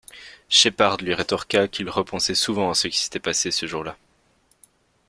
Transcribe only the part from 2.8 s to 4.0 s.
qui s'était passé ce jour-là.